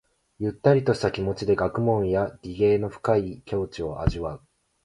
[0.39, 4.41] ゆったりとした気持ちで学問や技芸の深い境地を味わう。